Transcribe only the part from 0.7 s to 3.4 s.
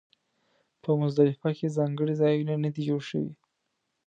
په مزدلفه کې ځانګړي ځایونه نه دي جوړ شوي.